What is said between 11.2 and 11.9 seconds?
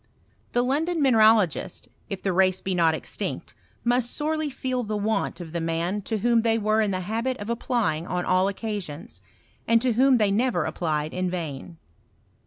vain.